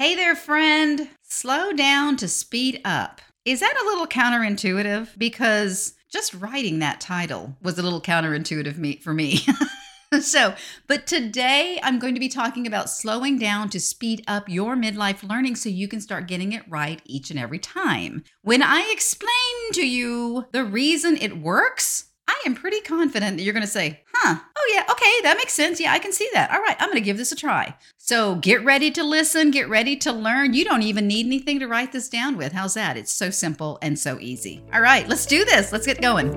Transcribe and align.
Hey 0.00 0.14
there, 0.14 0.34
friend. 0.34 1.10
Slow 1.24 1.74
down 1.74 2.16
to 2.16 2.26
speed 2.26 2.80
up. 2.86 3.20
Is 3.44 3.60
that 3.60 3.78
a 3.78 3.84
little 3.84 4.06
counterintuitive? 4.06 5.18
Because 5.18 5.92
just 6.10 6.32
writing 6.32 6.78
that 6.78 7.02
title 7.02 7.54
was 7.60 7.78
a 7.78 7.82
little 7.82 8.00
counterintuitive 8.00 9.02
for 9.02 9.12
me. 9.12 9.40
so, 10.22 10.54
but 10.86 11.06
today 11.06 11.78
I'm 11.82 11.98
going 11.98 12.14
to 12.14 12.20
be 12.20 12.30
talking 12.30 12.66
about 12.66 12.88
slowing 12.88 13.38
down 13.38 13.68
to 13.68 13.78
speed 13.78 14.24
up 14.26 14.48
your 14.48 14.74
midlife 14.74 15.22
learning 15.22 15.56
so 15.56 15.68
you 15.68 15.86
can 15.86 16.00
start 16.00 16.28
getting 16.28 16.52
it 16.52 16.62
right 16.66 17.02
each 17.04 17.30
and 17.30 17.38
every 17.38 17.58
time. 17.58 18.24
When 18.40 18.62
I 18.62 18.90
explain 18.90 19.72
to 19.74 19.86
you 19.86 20.46
the 20.52 20.64
reason 20.64 21.18
it 21.18 21.36
works, 21.36 22.09
I 22.42 22.48
am 22.48 22.54
pretty 22.54 22.80
confident 22.80 23.36
that 23.36 23.42
you're 23.42 23.52
going 23.52 23.66
to 23.66 23.66
say, 23.66 24.00
huh, 24.14 24.40
oh 24.56 24.72
yeah, 24.74 24.90
okay, 24.90 25.22
that 25.24 25.36
makes 25.36 25.52
sense. 25.52 25.78
Yeah, 25.78 25.92
I 25.92 25.98
can 25.98 26.10
see 26.10 26.26
that. 26.32 26.50
All 26.50 26.60
right, 26.60 26.76
I'm 26.80 26.88
going 26.88 26.96
to 26.96 27.04
give 27.04 27.18
this 27.18 27.32
a 27.32 27.36
try. 27.36 27.74
So 27.98 28.36
get 28.36 28.64
ready 28.64 28.90
to 28.92 29.04
listen, 29.04 29.50
get 29.50 29.68
ready 29.68 29.94
to 29.98 30.12
learn. 30.12 30.54
You 30.54 30.64
don't 30.64 30.82
even 30.82 31.06
need 31.06 31.26
anything 31.26 31.60
to 31.60 31.68
write 31.68 31.92
this 31.92 32.08
down 32.08 32.38
with. 32.38 32.52
How's 32.52 32.72
that? 32.74 32.96
It's 32.96 33.12
so 33.12 33.28
simple 33.28 33.78
and 33.82 33.98
so 33.98 34.18
easy. 34.20 34.62
All 34.72 34.80
right, 34.80 35.06
let's 35.06 35.26
do 35.26 35.44
this. 35.44 35.70
Let's 35.70 35.84
get 35.84 36.00
going. 36.00 36.30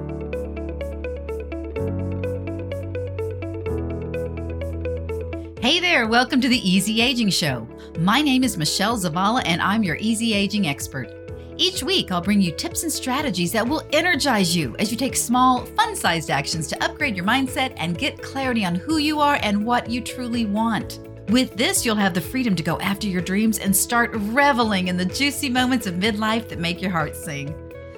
Hey 5.61 5.80
there, 5.80 6.08
welcome 6.08 6.41
to 6.41 6.49
the 6.49 6.70
Easy 6.70 6.99
Aging 6.99 7.30
Show. 7.30 7.66
My 7.97 8.22
name 8.22 8.44
is 8.44 8.58
Michelle 8.58 8.97
Zavala, 8.97 9.41
and 9.45 9.61
I'm 9.61 9.83
your 9.83 9.95
easy 10.02 10.33
aging 10.33 10.67
expert. 10.67 11.23
Each 11.63 11.81
week, 11.81 12.12
I'll 12.12 12.20
bring 12.20 12.41
you 12.41 12.52
tips 12.52 12.84
and 12.84 12.91
strategies 12.91 13.53
that 13.53 13.66
will 13.66 13.84
energize 13.94 14.53
you 14.53 14.76
as 14.80 14.91
you 14.91 14.98
take 14.98 15.16
small, 15.16 15.63
fun 15.66 15.95
sized 15.95 16.30
actions 16.30 16.67
to 16.67 16.84
upgrade 16.84 17.16
your 17.16 17.23
mindset 17.23 17.73
and 17.77 17.98
get 17.98 18.22
clarity 18.22 18.66
on 18.66 18.76
who 18.76 18.98
you 18.98 19.22
are 19.22 19.39
and 19.41 19.66
what 19.66 19.89
you 19.89 20.02
truly 20.02 20.45
want. 20.45 20.99
With 21.30 21.55
this, 21.55 21.86
you'll 21.86 21.95
have 21.95 22.13
the 22.13 22.20
freedom 22.20 22.53
to 22.58 22.63
go 22.63 22.77
after 22.81 23.08
your 23.08 23.22
dreams 23.22 23.59
and 23.59 23.73
start 23.73 24.12
reveling 24.13 24.89
in 24.89 24.98
the 24.98 25.05
juicy 25.05 25.48
moments 25.48 25.88
of 25.88 25.94
midlife 25.94 26.49
that 26.49 26.59
make 26.59 26.81
your 26.81 26.91
heart 26.91 27.16
sing. 27.16 27.56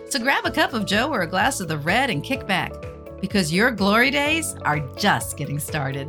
So 0.09 0.19
grab 0.19 0.45
a 0.45 0.51
cup 0.51 0.73
of 0.73 0.85
Joe 0.85 1.11
or 1.11 1.23
a 1.23 1.27
glass 1.27 1.59
of 1.59 1.67
the 1.67 1.79
red 1.79 2.11
and 2.11 2.23
kick 2.23 2.45
back, 2.45 2.71
because 3.19 3.51
your 3.51 3.71
glory 3.71 4.11
days 4.11 4.53
are 4.61 4.77
just 4.95 5.37
getting 5.37 5.57
started. 5.57 6.07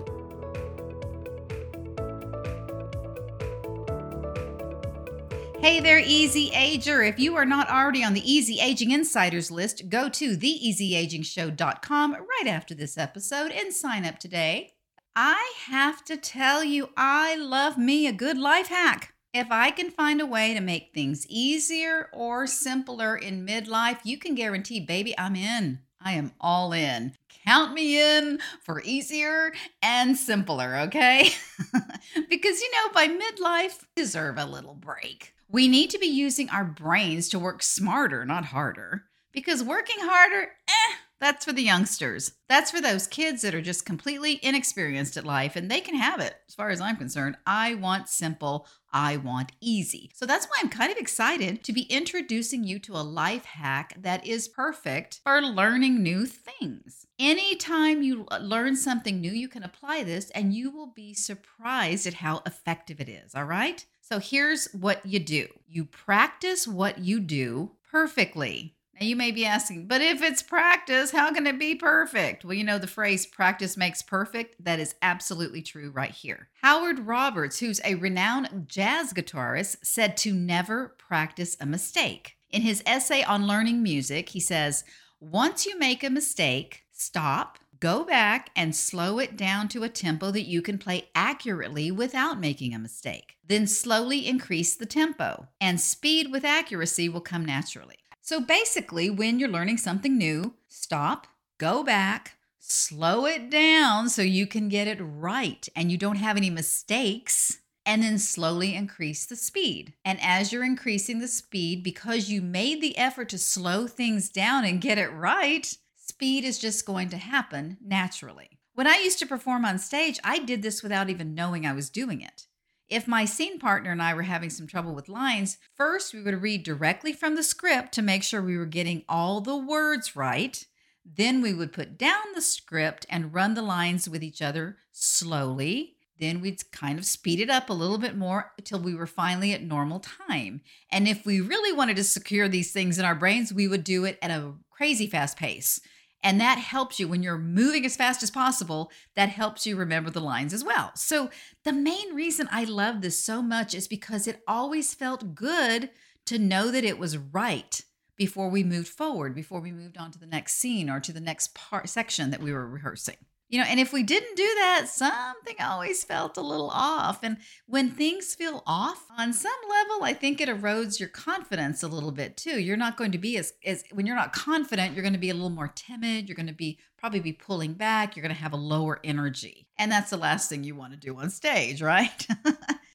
Hey 5.61 5.81
there, 5.81 5.99
Easy 5.99 6.51
Ager. 6.55 7.03
If 7.03 7.19
you 7.19 7.35
are 7.35 7.47
not 7.47 7.71
already 7.71 8.05
on 8.05 8.13
the 8.13 8.31
Easy 8.31 8.61
Aging 8.61 8.91
Insiders 8.91 9.51
list, 9.51 9.89
go 9.89 10.09
to 10.11 10.37
theeasyagingshow.com 10.37 12.13
right 12.13 12.47
after 12.47 12.75
this 12.75 12.99
episode 12.99 13.51
and 13.51 13.73
sign 13.73 14.05
up 14.05 14.19
today. 14.19 14.75
I 15.17 15.55
have 15.67 16.05
to 16.05 16.19
tell 16.19 16.63
you, 16.63 16.91
I 16.97 17.37
love 17.37 17.79
me 17.79 18.07
a 18.07 18.13
good 18.13 18.37
life 18.37 18.69
hack. 18.69 19.15
If 19.33 19.51
I 19.51 19.71
can 19.71 19.91
find 19.91 20.21
a 20.21 20.27
way 20.27 20.53
to 20.55 20.61
make 20.61 20.93
things 20.93 21.27
easier 21.29 22.11
or 22.13 22.47
simpler 22.47 23.17
in 23.17 23.47
midlife, 23.47 24.01
you 24.05 24.19
can 24.19 24.35
guarantee, 24.35 24.81
baby, 24.81 25.19
I'm 25.19 25.37
in. 25.37 25.81
I 26.01 26.13
am 26.13 26.33
all 26.41 26.73
in. 26.73 27.15
Count 27.47 27.75
me 27.75 28.01
in 28.01 28.41
for 28.65 28.83
easier 28.83 29.53
and 29.81 30.17
simpler, 30.17 30.79
okay? 30.87 31.31
because 32.29 32.61
you 32.61 32.71
know, 32.73 32.93
by 32.93 33.07
midlife, 33.07 33.85
deserve 33.95 34.37
a 34.37 34.45
little 34.45 34.75
break. 34.75 35.33
We 35.49 35.69
need 35.69 35.91
to 35.91 35.99
be 35.99 36.07
using 36.07 36.51
our 36.51 36.65
brains 36.65 37.29
to 37.29 37.39
work 37.39 37.63
smarter, 37.63 38.25
not 38.25 38.47
harder. 38.47 39.05
Because 39.31 39.63
working 39.63 39.99
harder, 40.01 40.49
eh, 40.67 40.95
that's 41.19 41.45
for 41.45 41.53
the 41.53 41.63
youngsters. 41.63 42.33
That's 42.49 42.71
for 42.71 42.81
those 42.81 43.07
kids 43.07 43.43
that 43.43 43.55
are 43.55 43.63
just 43.63 43.87
completely 43.87 44.39
inexperienced 44.43 45.17
at 45.17 45.25
life 45.25 45.57
and 45.57 45.71
they 45.71 45.81
can 45.81 45.95
have 45.95 46.21
it. 46.21 46.35
As 46.49 46.55
far 46.55 46.71
as 46.71 46.81
I'm 46.81 46.97
concerned, 46.97 47.37
I 47.47 47.75
want 47.75 48.09
simple, 48.09 48.67
I 48.93 49.17
want 49.17 49.53
easy. 49.61 50.11
So 50.15 50.27
that's 50.27 50.47
why 50.47 50.57
I'm 50.61 50.69
kind 50.69 50.93
of 50.93 50.99
excited 50.99 51.65
to 51.65 51.73
be 51.73 51.83
introducing 51.83 52.65
you 52.65 52.79
to 52.81 52.95
a 52.95 53.03
life 53.03 53.45
hack 53.45 53.95
that 53.99 54.27
is 54.27 54.49
perfect 54.49 55.21
for 55.25 55.41
learning 55.41 56.03
new 56.03 56.27
things. 56.27 57.07
Anytime 57.19 58.03
you 58.03 58.27
learn 58.41 58.77
something 58.77 59.21
new, 59.21 59.33
you 59.33 59.49
can 59.49 59.63
apply 59.63 60.03
this 60.03 60.31
and 60.31 60.53
you 60.53 60.71
will 60.71 60.93
be 60.95 61.15
surprised 61.15 62.07
at 62.07 62.15
how 62.15 62.43
effective 62.45 63.01
it 63.01 63.09
is. 63.09 63.35
All 63.35 63.45
right? 63.45 63.85
So 64.03 64.19
here's 64.19 64.67
what 64.73 65.05
you 65.05 65.19
do 65.19 65.49
you 65.69 65.85
practice 65.85 66.69
what 66.69 66.99
you 66.99 67.21
do 67.21 67.73
perfectly. 67.91 68.76
Now, 68.99 69.07
you 69.07 69.15
may 69.15 69.31
be 69.31 69.45
asking, 69.45 69.89
but 69.89 70.01
if 70.01 70.23
it's 70.23 70.43
practice, 70.43 71.11
how 71.11 71.31
can 71.31 71.47
it 71.47 71.59
be 71.59 71.75
perfect? 71.75 72.45
Well, 72.45 72.55
you 72.55 72.65
know 72.65 72.79
the 72.79 72.87
phrase 72.87 73.27
practice 73.27 73.77
makes 73.77 74.01
perfect. 74.01 74.65
That 74.65 74.81
is 74.81 74.95
absolutely 75.03 75.61
true 75.61 75.91
right 75.91 76.11
here. 76.11 76.49
Howard 76.63 77.01
Roberts, 77.01 77.59
who's 77.59 77.81
a 77.85 77.97
renowned 77.97 78.67
jazz 78.69 79.13
guitarist, 79.13 79.77
said 79.83 80.17
to 80.19 80.33
never 80.33 80.95
practice 80.97 81.59
a 81.61 81.67
mistake. 81.67 82.37
In 82.51 82.63
his 82.63 82.83
essay 82.87 83.23
on 83.23 83.47
learning 83.47 83.83
music, 83.83 84.31
he 84.31 84.41
says, 84.41 84.85
Once 85.21 85.67
you 85.67 85.79
make 85.79 86.03
a 86.03 86.09
mistake, 86.09 86.85
stop, 86.91 87.59
Go 87.79 88.05
back 88.05 88.49
and 88.57 88.75
slow 88.75 89.19
it 89.19 89.37
down 89.37 89.69
to 89.69 89.83
a 89.83 89.89
tempo 89.91 90.31
that 90.31 90.47
you 90.47 90.63
can 90.63 90.79
play 90.79 91.11
accurately 91.15 91.91
without 91.91 92.41
making 92.41 92.73
a 92.73 92.79
mistake. 92.79 93.37
Then 93.47 93.67
slowly 93.67 94.27
increase 94.27 94.75
the 94.75 94.87
tempo, 94.87 95.49
and 95.61 95.79
speed 95.79 96.33
with 96.33 96.43
accuracy 96.43 97.11
will 97.11 97.21
come 97.21 97.45
naturally. 97.45 97.99
So 98.27 98.41
basically, 98.41 99.09
when 99.09 99.39
you're 99.39 99.49
learning 99.49 99.79
something 99.79 100.19
new, 100.19 100.55
stop, 100.67 101.29
go 101.59 101.85
back, 101.85 102.39
slow 102.59 103.25
it 103.25 103.49
down 103.49 104.09
so 104.09 104.21
you 104.21 104.49
can 104.49 104.69
get 104.69 104.89
it 104.89 104.99
right 105.01 105.69
and 105.77 105.93
you 105.93 105.97
don't 105.97 106.17
have 106.17 106.37
any 106.37 106.51
mistakes. 106.51 107.59
And 107.85 108.03
then 108.03 108.19
slowly 108.19 108.75
increase 108.75 109.27
the 109.27 109.37
speed. 109.37 109.95
And 110.05 110.19
as 110.21 110.53
you're 110.53 110.65
increasing 110.65 111.21
the 111.21 111.29
speed, 111.29 111.85
because 111.85 112.29
you 112.29 112.43
made 112.43 112.83
the 112.83 112.99
effort 112.99 113.29
to 113.29 113.39
slow 113.39 113.87
things 113.87 114.29
down 114.29 114.65
and 114.65 114.81
get 114.81 114.99
it 114.99 115.13
right, 115.13 115.73
speed 115.95 116.45
is 116.45 116.59
just 116.59 116.85
going 116.85 117.11
to 117.11 117.19
happen 117.19 117.77
naturally. 117.81 118.59
When 118.75 118.89
I 118.89 118.97
used 118.97 119.21
to 119.21 119.27
perform 119.27 119.65
on 119.65 119.79
stage, 119.79 120.19
I 120.25 120.41
did 120.41 120.63
this 120.63 120.83
without 120.83 121.09
even 121.09 121.37
knowing 121.37 121.65
I 121.65 121.75
was 121.75 121.91
doing 121.91 122.23
it. 122.23 122.49
If 122.89 123.09
my 123.09 123.25
scene 123.25 123.59
partner 123.59 123.91
and 123.91 124.01
I 124.01 124.15
were 124.15 124.23
having 124.23 124.51
some 124.51 124.69
trouble 124.69 124.95
with 124.95 125.09
lines, 125.09 125.59
first 125.75 126.15
we 126.15 126.23
would 126.23 126.41
read 126.41 126.63
directly 126.63 127.13
from 127.13 127.35
the 127.35 127.43
script 127.43 127.93
to 127.93 128.03
make 128.03 128.23
sure 128.23 128.41
we 128.41 128.57
were 128.57 128.67
getting 128.67 129.03
all 129.09 129.41
the 129.41 129.57
words 129.57 130.15
right. 130.15 130.65
Then 131.05 131.43
we 131.43 131.53
would 131.53 131.73
put 131.73 131.99
down 131.99 132.33
the 132.35 132.41
script 132.41 133.05
and 133.11 133.35
run 133.35 133.55
the 133.55 133.63
lines 133.63 134.09
with 134.09 134.23
each 134.23 134.41
other 134.41 134.79
slowly. 134.93 135.97
Then 136.19 136.41
we'd 136.41 136.71
kind 136.71 136.99
of 136.99 137.05
speed 137.05 137.41
it 137.41 137.51
up 137.51 137.71
a 137.71 137.75
little 137.75 137.99
bit 137.99 138.17
more 138.17 138.53
until 138.57 138.79
we 138.79 138.95
were 138.95 139.07
finally 139.07 139.53
at 139.53 139.63
normal 139.63 140.01
time. 140.01 140.63
And 140.91 141.09
if 141.09 141.27
we 141.27 141.41
really 141.41 141.77
wanted 141.77 141.97
to 141.97 142.05
secure 142.05 142.49
these 142.49 142.73
things 142.73 142.99
in 142.99 143.05
our 143.05 143.15
brains, 143.17 143.53
we 143.53 143.69
would 143.69 143.85
do 143.85 144.05
it 144.05 144.19
at 144.23 144.31
a 144.31 144.55
crazy 144.71 145.07
fast 145.09 145.37
pace. 145.37 145.81
And 146.27 146.41
that 146.41 146.59
helps 146.59 146.99
you 146.99 147.07
when 147.07 147.23
you're 147.23 147.39
moving 147.39 147.87
as 147.87 147.95
fast 147.95 148.21
as 148.21 148.33
possible, 148.33 148.91
that 149.15 149.29
helps 149.29 149.65
you 149.65 149.77
remember 149.77 150.11
the 150.11 150.19
lines 150.19 150.53
as 150.53 150.65
well. 150.65 150.91
So, 150.97 151.31
the 151.63 151.73
main 151.73 152.17
reason 152.17 152.49
I 152.51 152.65
love 152.65 153.01
this 153.01 153.23
so 153.23 153.41
much 153.41 153.75
is 153.75 153.87
because 153.87 154.27
it 154.27 154.43
always 154.49 154.93
felt 154.93 155.37
good 155.37 155.89
to 156.25 156.41
know 156.41 156.73
that 156.73 156.83
it 156.83 156.99
was 156.99 157.17
right 157.17 157.81
before 158.17 158.49
we 158.49 158.65
moved 158.65 158.89
forward, 158.89 159.37
before 159.37 159.61
we 159.61 159.71
moved 159.71 159.97
on 159.97 160.11
to 160.11 160.19
the 160.19 160.27
next 160.27 160.57
scene 160.57 160.91
or 160.91 160.99
to 160.99 161.13
the 161.13 161.21
next 161.21 161.55
part 161.55 161.89
section 161.89 162.33
that 162.33 162.43
we 162.43 162.53
were 162.53 162.67
rehearsing. 162.67 163.19
You 163.49 163.61
know, 163.61 163.67
and 163.69 163.79
if 163.79 163.93
we 163.93 164.03
didn't 164.03 164.37
do 164.37 164.55
that, 164.57 164.87
something 164.89 165.57
always 165.61 166.03
felt 166.03 166.37
a 166.37 166.41
little 166.41 166.71
off. 166.71 167.21
And 167.23 167.37
when 167.67 167.91
things 167.91 168.35
feel 168.35 168.65
off 168.67 169.07
on 169.17 169.33
some 169.33 169.53
level, 169.69 170.03
I 170.03 170.15
think 170.15 170.41
it 170.41 170.49
erodes 170.49 170.99
your 170.99 171.09
confidence 171.09 171.83
a 171.83 171.89
little 171.89 172.11
bit 172.11 172.37
too. 172.37 172.61
You're 172.61 172.77
not 172.77 172.97
going 172.97 173.13
to 173.13 173.19
be 173.19 173.37
as, 173.37 173.53
as 173.65 173.85
when 173.93 174.05
you're 174.05 174.17
not 174.17 174.33
confident, 174.33 174.95
you're 174.95 175.03
going 175.03 175.13
to 175.13 175.19
be 175.19 175.31
a 175.31 175.35
little 175.35 175.51
more 175.51 175.73
timid. 175.75 176.29
You're 176.29 176.37
going 176.37 176.49
to 176.49 176.53
be 176.53 176.79
probably 176.99 177.21
be 177.21 177.33
pulling 177.33 177.75
back. 177.75 178.17
You're 178.17 178.23
going 178.23 178.35
to 178.35 178.43
have 178.43 178.53
a 178.53 178.57
lower 178.57 178.99
energy. 179.05 179.69
And 179.79 179.93
that's 179.93 180.11
the 180.11 180.17
last 180.17 180.49
thing 180.49 180.65
you 180.65 180.75
want 180.75 180.93
to 180.95 180.99
do 180.99 181.17
on 181.17 181.31
stage, 181.31 181.81
right? 181.83 182.27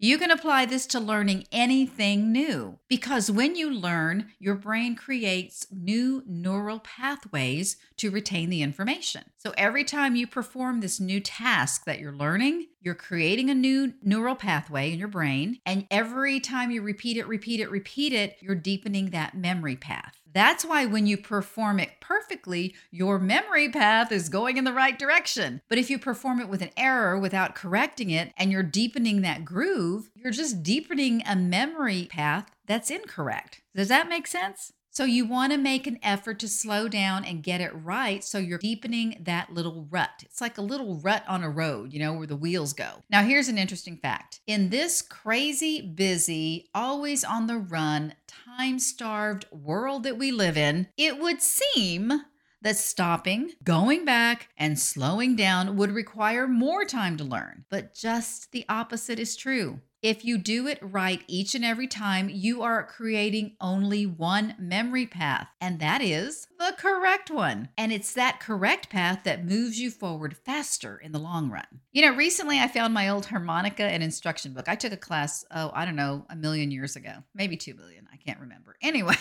You 0.04 0.18
can 0.18 0.32
apply 0.32 0.66
this 0.66 0.88
to 0.88 1.00
learning 1.00 1.46
anything 1.52 2.32
new 2.32 2.80
because 2.88 3.30
when 3.30 3.56
you 3.56 3.72
learn, 3.72 4.32
your 4.40 4.56
brain 4.56 4.96
creates 4.96 5.68
new 5.72 6.24
neural 6.26 6.80
pathways 6.80 7.78
to 7.98 8.10
retain 8.10 8.50
the 8.50 8.64
information. 8.64 9.26
So 9.38 9.54
every 9.56 9.84
time 9.84 10.16
you 10.16 10.26
perform 10.26 10.80
this 10.80 11.00
new 11.00 11.20
task 11.20 11.86
that 11.86 12.00
you're 12.00 12.16
learning, 12.16 12.66
you're 12.82 12.96
creating 12.96 13.52
a 13.52 13.54
new 13.54 13.94
neural 14.02 14.36
pathway 14.36 14.92
in 14.92 14.98
your 14.98 15.08
brain. 15.08 15.60
And 15.68 15.86
every 15.92 16.40
time 16.40 16.72
you 16.72 16.82
repeat 16.82 17.18
it, 17.18 17.28
repeat 17.28 17.60
it, 17.60 17.70
repeat 17.70 18.12
it, 18.12 18.38
you're 18.42 18.56
deepening 18.56 19.12
that 19.12 19.38
memory 19.38 19.76
path. 19.76 20.16
That's 20.34 20.64
why 20.64 20.86
when 20.86 21.08
you 21.08 21.18
perform 21.18 21.80
it 21.80 22.00
perfectly, 22.00 22.76
your 22.90 23.20
memory 23.20 23.70
path 23.70 24.12
is 24.12 24.30
going 24.30 24.58
in 24.58 24.64
the 24.64 24.74
right 24.74 24.98
direction. 24.98 25.62
But 25.68 25.78
if 25.78 25.90
you 25.90 26.00
perform 26.00 26.40
it 26.40 26.50
with 26.50 26.62
an 26.62 26.72
error 26.78 27.18
without 27.20 27.56
correcting 27.56 28.10
it 28.10 28.34
and 28.38 28.52
you're 28.52 28.64
deepening 28.64 29.22
that 29.22 29.46
groove, 29.46 30.10
you're 30.16 30.32
just 30.32 30.64
deepening 30.64 31.22
a 31.26 31.36
memory 31.36 32.08
path 32.10 32.50
that's 32.66 32.90
incorrect. 32.90 33.62
Does 33.76 33.90
that 33.90 34.10
make 34.10 34.28
sense? 34.28 34.74
So 34.94 35.06
you 35.06 35.26
want 35.26 35.54
to 35.54 35.58
make 35.58 35.88
an 35.88 36.00
effort 36.04 36.38
to 36.40 36.50
slow 36.50 36.90
down 36.90 37.24
and 37.24 37.42
get 37.42 37.62
it 37.62 37.72
right 37.74 38.22
so 38.22 38.38
you're 38.40 38.60
deepening 38.60 39.22
that 39.22 39.54
little 39.54 39.88
rut. 39.90 40.24
It's 40.26 40.42
like 40.42 40.58
a 40.58 40.62
little 40.62 40.96
rut 40.96 41.24
on 41.30 41.44
a 41.44 41.50
road, 41.50 41.94
you 41.94 42.00
know, 42.00 42.14
where 42.14 42.28
the 42.28 42.36
wheels 42.36 42.74
go. 42.74 43.02
Now, 43.10 43.24
here's 43.24 43.48
an 43.48 43.58
interesting 43.58 43.96
fact. 43.96 44.42
In 44.48 44.70
this 44.70 45.02
crazy, 45.02 45.82
busy, 45.82 46.70
always 46.76 47.24
on 47.24 47.48
the 47.48 47.58
run, 47.58 48.16
time 48.28 48.80
starved 48.80 49.46
world 49.50 50.04
that 50.04 50.18
we 50.18 50.34
live 50.34 50.58
in, 50.58 50.90
it 50.98 51.18
would 51.20 51.42
seem 51.42 52.12
that 52.62 52.78
stopping, 52.78 53.52
going 53.64 54.06
back, 54.06 54.50
and 54.58 54.78
slowing 54.78 55.36
down 55.36 55.78
would 55.78 55.92
require 55.92 56.48
more 56.48 56.86
time 56.86 57.18
to 57.18 57.24
learn. 57.24 57.66
But 57.70 57.94
just 57.94 58.52
the 58.52 58.66
opposite 58.70 59.20
is 59.20 59.36
true. 59.36 59.80
If 60.02 60.26
you 60.26 60.40
do 60.40 60.66
it 60.66 60.80
right 60.82 61.22
each 61.28 61.54
and 61.54 61.64
every 61.64 61.86
time, 61.86 62.28
you 62.28 62.64
are 62.64 62.84
creating 62.84 63.56
only 63.62 64.08
one 64.08 64.56
memory 64.58 65.06
path, 65.06 65.48
and 65.60 65.80
that 65.80 66.02
is 66.02 66.48
the 66.58 66.74
correct 66.76 67.30
one. 67.30 67.70
And 67.78 67.92
it's 67.92 68.14
that 68.14 68.40
correct 68.40 68.90
path 68.90 69.20
that 69.26 69.46
moves 69.46 69.80
you 69.80 69.92
forward 69.92 70.36
faster 70.36 70.98
in 70.98 71.12
the 71.12 71.20
long 71.20 71.52
run. 71.52 71.68
You 71.92 72.02
know, 72.02 72.16
recently 72.16 72.60
I 72.60 72.68
found 72.68 72.96
my 72.96 73.10
old 73.10 73.28
harmonica 73.28 73.84
and 73.84 74.02
instruction 74.02 74.54
book. 74.54 74.68
I 74.68 74.76
took 74.76 74.92
a 74.92 74.98
class, 74.98 75.46
oh, 75.52 75.70
I 75.72 75.86
don't 75.86 75.96
know, 75.96 76.26
a 76.32 76.36
million 76.36 76.72
years 76.72 76.96
ago, 76.96 77.14
maybe 77.36 77.56
two 77.56 77.76
billion. 77.76 78.08
I 78.12 78.18
can't 78.18 78.40
remember. 78.40 78.70
Anyway. 78.84 79.14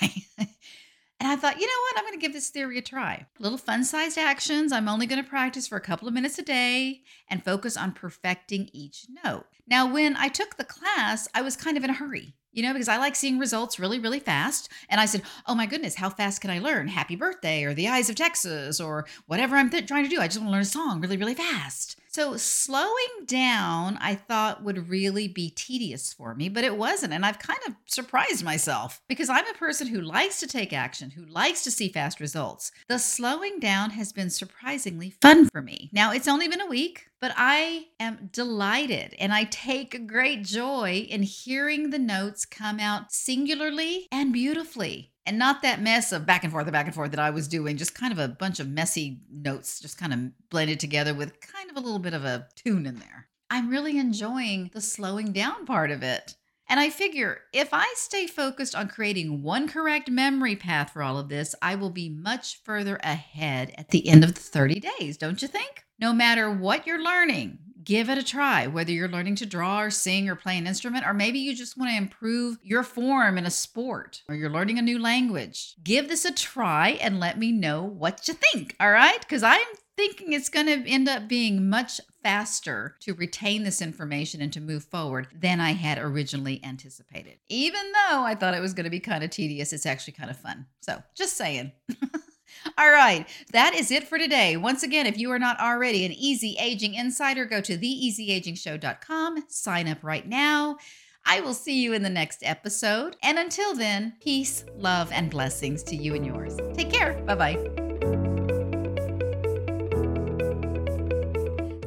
And 1.20 1.28
I 1.28 1.36
thought, 1.36 1.60
you 1.60 1.66
know 1.66 1.82
what? 1.82 1.98
I'm 1.98 2.04
going 2.04 2.18
to 2.18 2.20
give 2.20 2.32
this 2.32 2.48
theory 2.48 2.78
a 2.78 2.82
try. 2.82 3.26
Little 3.38 3.58
fun 3.58 3.84
sized 3.84 4.16
actions. 4.16 4.72
I'm 4.72 4.88
only 4.88 5.06
going 5.06 5.22
to 5.22 5.28
practice 5.28 5.68
for 5.68 5.76
a 5.76 5.80
couple 5.80 6.08
of 6.08 6.14
minutes 6.14 6.38
a 6.38 6.42
day 6.42 7.02
and 7.28 7.44
focus 7.44 7.76
on 7.76 7.92
perfecting 7.92 8.70
each 8.72 9.04
note. 9.22 9.44
Now, 9.68 9.92
when 9.92 10.16
I 10.16 10.28
took 10.28 10.56
the 10.56 10.64
class, 10.64 11.28
I 11.34 11.42
was 11.42 11.56
kind 11.56 11.76
of 11.76 11.84
in 11.84 11.90
a 11.90 11.94
hurry, 11.94 12.34
you 12.52 12.62
know, 12.62 12.72
because 12.72 12.88
I 12.88 12.96
like 12.96 13.16
seeing 13.16 13.38
results 13.38 13.78
really, 13.78 13.98
really 13.98 14.18
fast. 14.18 14.70
And 14.88 14.98
I 14.98 15.04
said, 15.04 15.22
oh 15.46 15.54
my 15.54 15.66
goodness, 15.66 15.96
how 15.96 16.08
fast 16.08 16.40
can 16.40 16.50
I 16.50 16.58
learn 16.58 16.88
Happy 16.88 17.16
Birthday 17.16 17.64
or 17.64 17.74
The 17.74 17.88
Eyes 17.88 18.08
of 18.08 18.16
Texas 18.16 18.80
or 18.80 19.06
whatever 19.26 19.56
I'm 19.56 19.68
th- 19.68 19.86
trying 19.86 20.04
to 20.04 20.10
do? 20.10 20.20
I 20.20 20.26
just 20.26 20.38
want 20.38 20.48
to 20.48 20.52
learn 20.52 20.62
a 20.62 20.64
song 20.64 21.02
really, 21.02 21.18
really 21.18 21.34
fast. 21.34 22.00
So 22.12 22.36
slowing 22.36 23.24
down, 23.24 23.96
I 24.00 24.16
thought 24.16 24.64
would 24.64 24.88
really 24.88 25.28
be 25.28 25.48
tedious 25.48 26.12
for 26.12 26.34
me, 26.34 26.48
but 26.48 26.64
it 26.64 26.76
wasn't. 26.76 27.12
And 27.12 27.24
I've 27.24 27.38
kind 27.38 27.60
of 27.68 27.74
surprised 27.86 28.42
myself 28.42 29.00
because 29.08 29.28
I'm 29.28 29.46
a 29.46 29.54
person 29.54 29.86
who 29.86 30.00
likes 30.00 30.40
to 30.40 30.48
take 30.48 30.72
action, 30.72 31.10
who 31.10 31.24
likes 31.24 31.62
to 31.62 31.70
see 31.70 31.88
fast 31.88 32.18
results. 32.18 32.72
The 32.88 32.98
slowing 32.98 33.60
down 33.60 33.90
has 33.90 34.12
been 34.12 34.28
surprisingly 34.28 35.10
fun 35.22 35.48
for 35.52 35.62
me. 35.62 35.88
Now, 35.92 36.10
it's 36.10 36.26
only 36.26 36.48
been 36.48 36.60
a 36.60 36.66
week, 36.66 37.06
but 37.20 37.32
I 37.36 37.86
am 38.00 38.28
delighted 38.32 39.14
and 39.20 39.32
I 39.32 39.44
take 39.44 40.08
great 40.08 40.42
joy 40.42 41.06
in 41.08 41.22
hearing 41.22 41.90
the 41.90 41.98
notes 42.00 42.44
come 42.44 42.80
out 42.80 43.12
singularly 43.12 44.08
and 44.10 44.32
beautifully 44.32 45.12
and 45.26 45.38
not 45.38 45.62
that 45.62 45.80
mess 45.80 46.10
of 46.10 46.26
back 46.26 46.42
and 46.42 46.52
forth 46.52 46.66
and 46.66 46.72
back 46.72 46.86
and 46.86 46.94
forth 46.94 47.12
that 47.12 47.20
I 47.20 47.30
was 47.30 47.46
doing, 47.46 47.76
just 47.76 47.94
kind 47.94 48.12
of 48.12 48.18
a 48.18 48.26
bunch 48.26 48.58
of 48.58 48.68
messy 48.68 49.20
notes, 49.30 49.78
just 49.78 49.96
kind 49.96 50.12
of 50.12 50.48
blended 50.50 50.80
together 50.80 51.14
with 51.14 51.40
kind 51.70 51.78
of 51.78 51.84
a 51.84 51.86
little 51.86 52.00
bit 52.00 52.14
of 52.14 52.24
a 52.24 52.48
tune 52.56 52.84
in 52.84 52.96
there. 52.96 53.28
I'm 53.48 53.68
really 53.68 53.96
enjoying 53.98 54.70
the 54.72 54.80
slowing 54.80 55.32
down 55.32 55.66
part 55.66 55.90
of 55.90 56.02
it. 56.02 56.34
And 56.68 56.80
I 56.80 56.90
figure 56.90 57.42
if 57.52 57.68
I 57.72 57.92
stay 57.96 58.26
focused 58.26 58.74
on 58.74 58.88
creating 58.88 59.42
one 59.42 59.68
correct 59.68 60.10
memory 60.10 60.56
path 60.56 60.92
for 60.92 61.02
all 61.02 61.18
of 61.18 61.28
this, 61.28 61.54
I 61.62 61.76
will 61.76 61.90
be 61.90 62.08
much 62.08 62.60
further 62.64 62.98
ahead 63.02 63.72
at 63.76 63.90
the 63.90 64.08
end 64.08 64.24
of 64.24 64.34
the 64.34 64.40
30 64.40 64.80
days, 64.98 65.16
don't 65.16 65.42
you 65.42 65.48
think? 65.48 65.84
No 66.00 66.12
matter 66.12 66.50
what 66.50 66.86
you're 66.86 67.02
learning, 67.02 67.58
give 67.84 68.08
it 68.08 68.18
a 68.18 68.22
try, 68.22 68.66
whether 68.66 68.92
you're 68.92 69.08
learning 69.08 69.36
to 69.36 69.46
draw 69.46 69.80
or 69.80 69.90
sing 69.90 70.28
or 70.28 70.36
play 70.36 70.58
an 70.58 70.66
instrument, 70.66 71.06
or 71.06 71.14
maybe 71.14 71.38
you 71.38 71.54
just 71.54 71.76
want 71.76 71.90
to 71.90 71.96
improve 71.96 72.58
your 72.62 72.82
form 72.82 73.38
in 73.38 73.46
a 73.46 73.50
sport 73.50 74.22
or 74.28 74.34
you're 74.34 74.50
learning 74.50 74.78
a 74.78 74.82
new 74.82 74.98
language. 74.98 75.74
Give 75.82 76.08
this 76.08 76.24
a 76.24 76.32
try 76.32 76.90
and 77.00 77.20
let 77.20 77.38
me 77.38 77.52
know 77.52 77.82
what 77.82 78.26
you 78.26 78.34
think, 78.34 78.76
all 78.80 78.90
right? 78.90 79.20
Because 79.20 79.42
I'm 79.42 79.66
thinking 80.00 80.32
it's 80.32 80.48
going 80.48 80.66
to 80.66 80.88
end 80.88 81.08
up 81.10 81.28
being 81.28 81.68
much 81.68 82.00
faster 82.22 82.96
to 83.00 83.12
retain 83.12 83.64
this 83.64 83.82
information 83.82 84.40
and 84.40 84.50
to 84.52 84.60
move 84.60 84.84
forward 84.84 85.28
than 85.38 85.60
I 85.60 85.72
had 85.72 85.98
originally 85.98 86.58
anticipated. 86.64 87.38
Even 87.48 87.92
though 87.92 88.22
I 88.22 88.34
thought 88.34 88.54
it 88.54 88.62
was 88.62 88.72
going 88.72 88.84
to 88.84 88.90
be 88.90 89.00
kind 89.00 89.22
of 89.22 89.28
tedious, 89.28 89.74
it's 89.74 89.84
actually 89.84 90.14
kind 90.14 90.30
of 90.30 90.38
fun. 90.38 90.66
So, 90.80 91.02
just 91.14 91.36
saying. 91.36 91.72
All 92.78 92.90
right, 92.90 93.28
that 93.52 93.74
is 93.74 93.90
it 93.90 94.08
for 94.08 94.18
today. 94.18 94.56
Once 94.56 94.82
again, 94.82 95.06
if 95.06 95.18
you 95.18 95.30
are 95.32 95.38
not 95.38 95.60
already 95.60 96.06
an 96.06 96.12
Easy 96.12 96.56
Aging 96.58 96.94
Insider, 96.94 97.44
go 97.44 97.60
to 97.60 97.76
theeasyagingshow.com, 97.76 99.44
sign 99.48 99.86
up 99.86 99.98
right 100.02 100.26
now. 100.26 100.78
I 101.26 101.40
will 101.40 101.54
see 101.54 101.82
you 101.82 101.92
in 101.92 102.02
the 102.02 102.10
next 102.10 102.40
episode. 102.42 103.16
And 103.22 103.38
until 103.38 103.74
then, 103.74 104.14
peace, 104.20 104.64
love, 104.74 105.12
and 105.12 105.30
blessings 105.30 105.82
to 105.84 105.96
you 105.96 106.14
and 106.14 106.24
yours. 106.24 106.56
Take 106.74 106.90
care. 106.90 107.22
Bye 107.26 107.34
bye. 107.34 107.89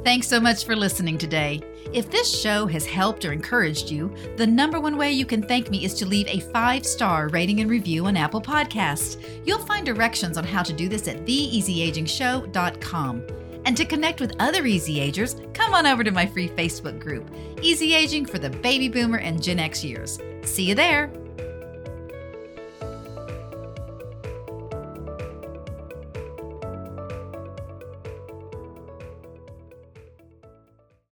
Thanks 0.03 0.27
so 0.27 0.39
much 0.41 0.65
for 0.65 0.75
listening 0.75 1.17
today. 1.17 1.61
If 1.93 2.11
this 2.11 2.29
show 2.29 2.67
has 2.67 2.85
helped 2.85 3.23
or 3.23 3.31
encouraged 3.31 3.89
you, 3.89 4.13
the 4.35 4.45
number 4.45 4.81
one 4.81 4.97
way 4.97 5.13
you 5.13 5.25
can 5.25 5.41
thank 5.41 5.69
me 5.69 5.85
is 5.85 5.93
to 5.95 6.05
leave 6.05 6.27
a 6.27 6.41
five 6.51 6.85
star 6.85 7.29
rating 7.29 7.61
and 7.61 7.69
review 7.69 8.07
on 8.07 8.17
Apple 8.17 8.41
Podcasts. 8.41 9.23
You'll 9.45 9.65
find 9.65 9.85
directions 9.85 10.37
on 10.37 10.43
how 10.43 10.61
to 10.61 10.73
do 10.73 10.89
this 10.89 11.07
at 11.07 11.25
theeasyagingshow.com. 11.25 13.23
And 13.65 13.77
to 13.77 13.85
connect 13.85 14.19
with 14.19 14.35
other 14.39 14.65
Easy 14.65 14.99
Agers, 14.99 15.37
come 15.53 15.73
on 15.73 15.85
over 15.85 16.03
to 16.03 16.11
my 16.11 16.25
free 16.25 16.49
Facebook 16.49 16.99
group, 16.99 17.29
Easy 17.61 17.93
Aging 17.93 18.25
for 18.25 18.39
the 18.39 18.49
Baby 18.49 18.89
Boomer 18.89 19.19
and 19.19 19.41
Gen 19.41 19.59
X 19.59 19.85
years. 19.85 20.19
See 20.41 20.63
you 20.63 20.75
there. 20.75 21.09